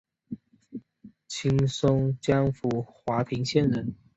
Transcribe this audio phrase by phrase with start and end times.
[1.27, 3.93] 清松江府华亭县人。